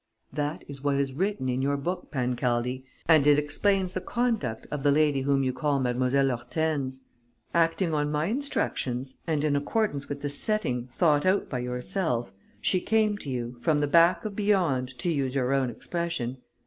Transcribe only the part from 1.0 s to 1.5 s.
written